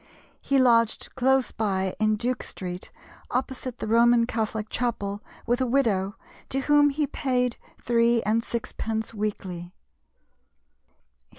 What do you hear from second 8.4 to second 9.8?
sixpence weekly.